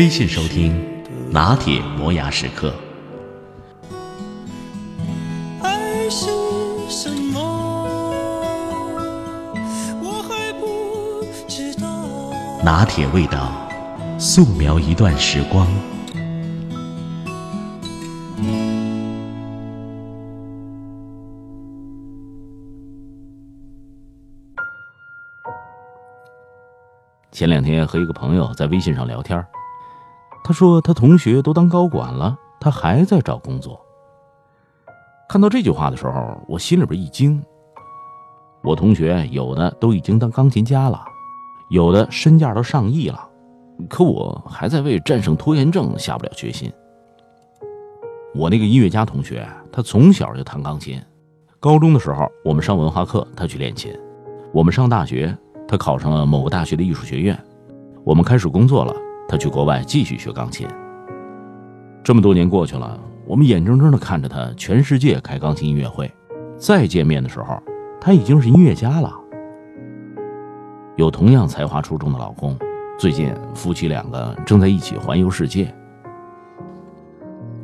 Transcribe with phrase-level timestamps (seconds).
[0.00, 0.74] 微信收听
[1.30, 2.74] 拿铁磨牙时刻。
[5.60, 6.24] 爱是
[6.88, 7.38] 什么？
[10.02, 11.86] 我还不知道。
[12.64, 13.52] 拿铁味道，
[14.18, 15.66] 素描一段时光。
[27.30, 29.46] 前两天和一个朋友在微信上聊天，
[30.50, 33.80] 他说他同学都当高管了，他还在找工作。
[35.28, 37.40] 看到这句话的时候，我心里边一惊。
[38.64, 41.04] 我同学有的都已经当钢琴家了，
[41.68, 43.28] 有的身价都上亿了，
[43.88, 46.68] 可我还在为战胜拖延症下不了决心。
[48.34, 51.00] 我那个音乐家同学，他从小就弹钢琴，
[51.60, 53.92] 高中的时候我们上文化课，他去练琴；
[54.52, 55.32] 我们上大学。
[55.68, 57.38] 他考上了某个大学的艺术学院，
[58.02, 58.92] 我们开始工作了。
[59.30, 60.66] 他去国外继续学钢琴。
[62.02, 66.12] 这么多年过去了，我们眼睁睁地看着他全世界开钢琴音乐会。
[66.58, 67.62] 再见面的时候，
[68.00, 69.14] 他已经是音乐家了，
[70.96, 72.58] 有同样才华出众的老公。
[72.98, 75.72] 最近夫妻两个正在一起环游世界。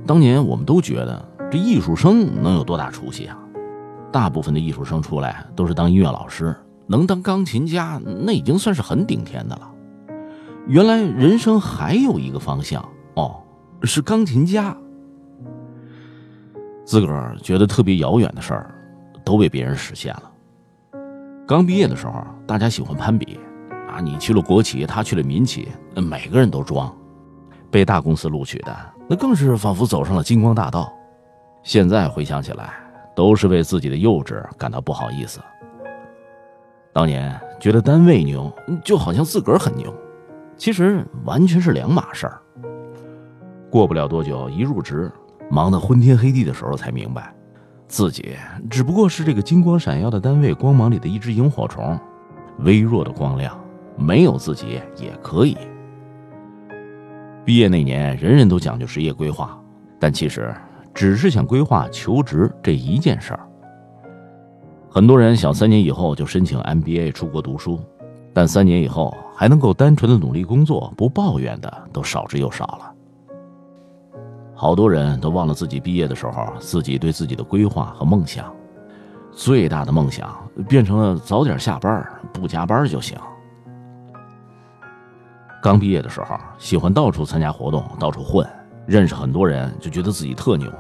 [0.07, 3.37] 当年我们都觉得这艺术生能有多大出息啊？
[4.13, 6.55] 大部分的艺术生出来都是当音乐老师。
[6.87, 9.69] 能当钢琴家，那已经算是很顶天的了。
[10.67, 13.41] 原来人生还有一个方向哦，
[13.83, 14.77] 是钢琴家。
[16.85, 18.75] 自个儿觉得特别遥远的事儿，
[19.25, 20.33] 都被别人实现了。
[21.47, 23.39] 刚毕业的时候，大家喜欢攀比，
[23.89, 26.93] 啊，你去了国企，他去了民企，每个人都装。
[27.71, 28.77] 被大公司录取的，
[29.09, 30.93] 那更是仿佛走上了金光大道。
[31.63, 32.75] 现在回想起来，
[33.15, 35.41] 都是为自己的幼稚感到不好意思。
[36.93, 38.51] 当年觉得单位牛，
[38.85, 39.93] 就好像自个儿很牛，
[40.57, 42.41] 其实完全是两码事儿。
[43.71, 45.11] 过不了多久，一入职，
[45.51, 47.35] 忙得昏天黑地的时候，才明白，
[47.89, 48.37] 自己
[48.71, 51.99] 只不过是这个金光闪耀的单位光芒里的一只萤火虫，
[52.61, 53.59] 微弱的光亮，
[53.97, 55.57] 没有自己也可以。
[57.45, 59.61] 毕业那年，人人都讲究职业规划，
[60.01, 60.55] 但其实
[60.95, 63.41] 只是想规划求职这一件事儿。
[64.89, 67.79] 很多人想三年以后就申请 MBA 出国读书，
[68.33, 72.93] 但三年以后还能够单纯的努力工作不抱怨的都少之又少了。
[74.55, 78.51] 好多人都忘了自己毕业的时候自己对自己的规划和梦想，
[79.31, 80.35] 最大的梦想
[80.67, 82.03] 变成了早点下班
[82.33, 83.19] 不加班就行。
[85.63, 88.49] 刚毕业的时候喜欢到处参加活动，到处混，
[88.87, 90.73] 认识很多人就觉得自己特牛，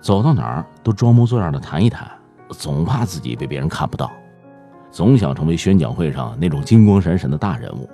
[0.00, 2.10] 走到哪儿都装模作样的谈一谈。
[2.50, 4.10] 总怕自己被别人看不到，
[4.92, 7.88] 总想成为宣讲会上那种金光闪闪的大人物，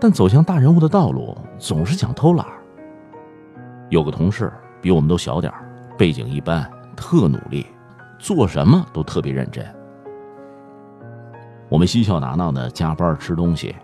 [0.00, 2.46] 但走向大人物的道路总是想偷懒。
[3.88, 5.52] 有个同事比我们都小点
[5.98, 7.66] 背景一般，特努力，
[8.16, 9.66] 做什么都特别认真。
[11.68, 13.74] 我们嬉笑打闹的加班吃东西，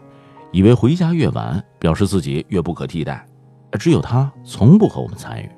[0.52, 3.26] 以为回家越晚表示自己越不可替代，
[3.72, 5.50] 只有他从不和我们参与，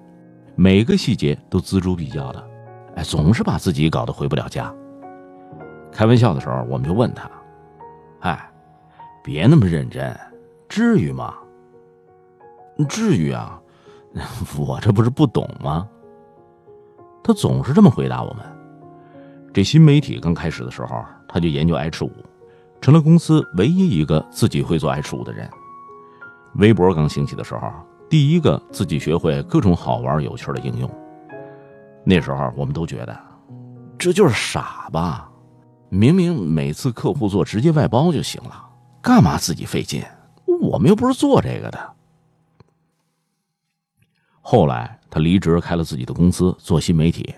[0.56, 2.43] 每个细节都锱铢必较的。
[2.97, 4.75] 哎总是把自己搞得回不了家。
[5.98, 7.28] 开玩笑的时候，我们就问他
[8.22, 8.48] ：“哎，
[9.20, 10.16] 别那么认真，
[10.69, 11.34] 至于吗
[12.88, 13.60] ？”“至于啊，
[14.56, 15.88] 我这不是不懂吗？”
[17.20, 18.47] 他总是这么回答我们。
[19.53, 22.12] 这新媒体刚开始的时候，他就研究 H 五，
[22.81, 25.50] 成了公司唯一一个自己会做 H 五的人。
[26.58, 27.72] 微博刚兴起的时候，
[28.08, 30.88] 第一个自己学会各种好玩有趣的应用。
[32.05, 33.19] 那时候我们都觉得，
[33.99, 35.27] 这就是傻吧？
[35.88, 38.69] 明明每次客户做直接外包就行了，
[39.00, 40.05] 干嘛自己费劲？
[40.61, 41.94] 我们又不是做这个的。
[44.40, 47.35] 后来他离职开了自己的公司做新媒体，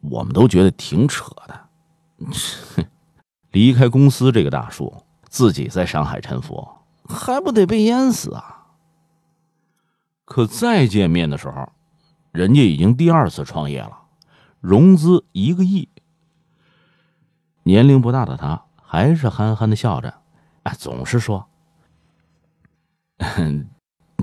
[0.00, 2.86] 我们都觉得挺扯的。
[3.52, 4.92] 离开公司这个大树，
[5.28, 6.68] 自己在上海沉浮，
[7.08, 8.66] 还不得被淹死啊？
[10.24, 11.68] 可再见面的时候。
[12.32, 13.98] 人家已经第二次创业了，
[14.60, 15.88] 融资一个亿。
[17.66, 20.14] 年龄不大的他还是憨憨的笑着，
[20.62, 21.44] 哎，总是说：“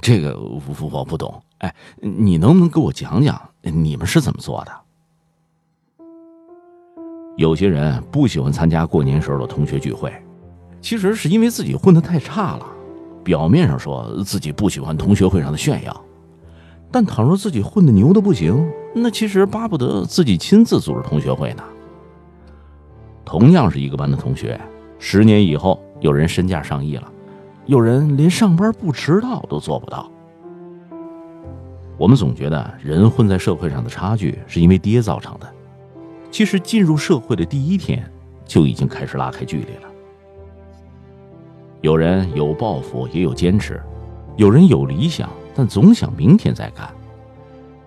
[0.01, 1.43] 这个我我不懂。
[1.57, 4.71] 哎，你能不能给我讲讲你们是怎么做的？
[7.35, 10.13] 有些人不喜欢参加过年时候的同学聚会，
[10.79, 12.65] 其实是因为自己混的太差了。
[13.25, 16.05] 表面上说自己不喜欢同学会上的炫耀，
[16.89, 21.63] 但倘若自己混的牛的不行，那其实巴不得自己亲自组织同学会呢。
[23.25, 24.59] 同样是一个班的同学，
[24.99, 27.11] 十年以后，有人身价上亿了，
[27.65, 30.09] 有人连上班不迟到都做不到。
[31.97, 35.47] 我们总觉得人混在社会上的差距是因为爹造成的，
[36.31, 38.03] 其实进入社会的第一天
[38.45, 39.89] 就已经开始拉开距离了。
[41.81, 43.75] 有人有抱负，也有坚持；
[44.35, 46.89] 有人有理想，但总想明天再干。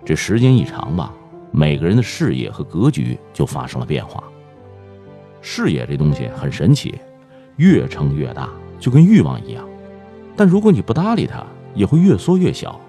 [0.04, 1.12] 这时间一长吧，
[1.50, 4.22] 每个人的视野和格局就发生了变化。
[5.48, 6.98] 视野这东西很神奇，
[7.54, 8.48] 越撑越大，
[8.80, 9.62] 就跟欲望一样；
[10.34, 12.80] 但如果你不搭理它，也会越缩越小。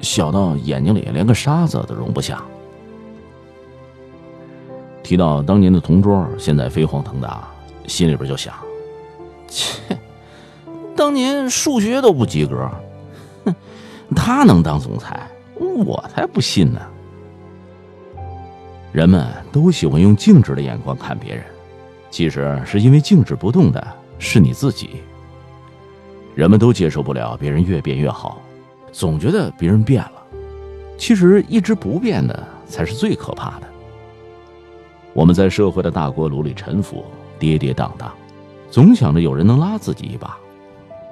[0.00, 2.42] 小到眼睛里连个沙子都容不下。
[5.04, 7.48] 提到当年的同桌，现在飞黄腾达，
[7.86, 8.52] 心里边就想：
[9.46, 9.96] 切，
[10.96, 12.68] 当年数学都不及格，
[13.44, 13.54] 哼，
[14.16, 16.80] 他能当总裁，我才不信呢。
[18.90, 21.44] 人们都喜欢用静止的眼光看别人，
[22.10, 23.86] 其实是因为静止不动的
[24.18, 25.02] 是你自己。
[26.34, 28.40] 人们都接受不了别人越变越好。
[28.92, 30.22] 总觉得别人变了，
[30.98, 33.68] 其实一直不变的才是最可怕的。
[35.12, 37.04] 我们在社会的大锅炉里沉浮，
[37.38, 38.08] 跌跌宕宕，
[38.68, 40.36] 总想着有人能拉自己一把。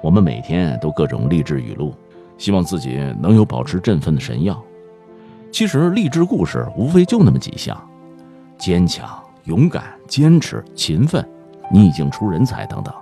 [0.03, 1.93] 我们每天都各种励志语录，
[2.37, 4.61] 希望自己能有保持振奋的神药。
[5.49, 7.81] 其实励志故事无非就那么几项：
[8.57, 9.09] 坚强、
[9.45, 11.25] 勇敢、坚持、勤奋、
[11.71, 12.93] 逆境出人才等等。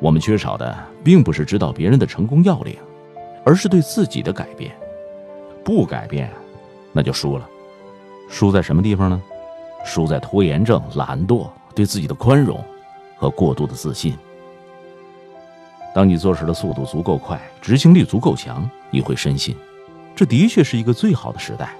[0.00, 2.76] 我们缺少的并不是知道别人的成功要领。
[3.44, 4.76] 而是对自己的改变，
[5.64, 6.30] 不改变，
[6.92, 7.48] 那就输了。
[8.28, 9.22] 输在什么地方呢？
[9.86, 12.62] 输在拖延症、懒惰、对自己的宽容
[13.16, 14.14] 和过度的自信。
[15.94, 19.56] 当你做事的速度足够快，执行力足够强，你会深信，
[20.14, 21.70] 这的确是一个最好的时代，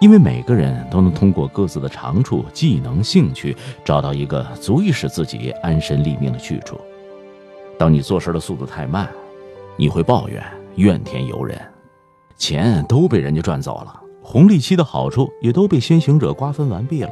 [0.00, 3.54] 因为每个人都能通过各自的长处、技能、兴趣，
[3.84, 6.80] 找到一个足以使自己安身立命的去处。
[7.78, 9.08] 当你做事的速度太慢，
[9.76, 10.42] 你会抱怨。
[10.76, 11.60] 怨天尤人，
[12.36, 17.10] 钱都被人家赚走了，红利期的好处也都被先行者瓜分完毕了。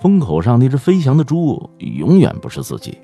[0.00, 2.98] 风口上那只飞翔的猪，永远不是自己。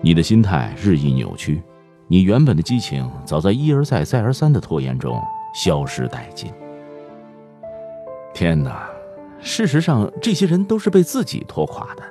[0.00, 1.62] 你的心态日益扭曲，
[2.06, 5.20] 你原本的激情早在一而再、再而三的拖延中
[5.52, 6.50] 消失殆尽。
[8.36, 8.86] 天哪！
[9.40, 12.02] 事实上，这些人都是被自己拖垮的。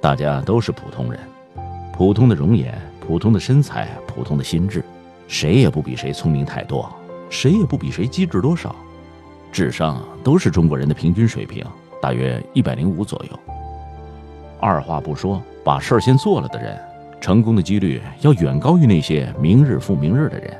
[0.00, 1.20] 大家都是普通人，
[1.92, 4.82] 普通的容颜，普通的身材，普通的心智。
[5.28, 6.90] 谁也不比谁聪明太多，
[7.28, 8.74] 谁也不比谁机智多少，
[9.52, 11.62] 智商都是中国人的平均水平，
[12.00, 13.38] 大约一百零五左右。
[14.60, 16.80] 二话不说，把事儿先做了的人，
[17.20, 20.56] 成功的几率要远高于那些明日复明日的人。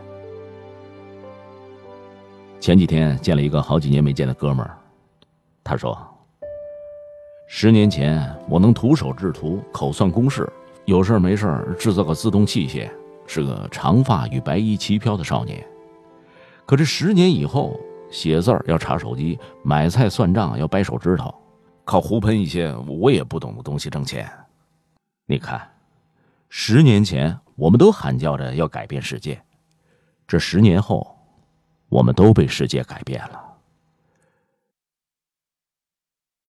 [2.63, 4.79] 前几天见了一个好几年没见的哥们儿，
[5.65, 5.99] 他说
[7.49, 10.49] ：“十年前我能徒手制图、口算公式，
[10.85, 12.89] 有事没事制造个自动器械。”
[13.27, 15.65] 是个长发与白衣齐飘的少年，
[16.65, 17.81] 可这十年以后，
[18.13, 21.35] 写字要查手机，买菜算账要掰手指头，
[21.85, 24.31] 靠胡喷一些我也不懂的东西挣钱。
[25.27, 25.69] 你看，
[26.49, 29.43] 十年前我们都喊叫着要改变世界，
[30.29, 31.17] 这十年后，
[31.93, 33.52] 我们都被世界改变了。